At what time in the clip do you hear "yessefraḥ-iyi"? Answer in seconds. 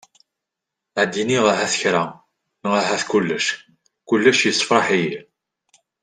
4.43-5.19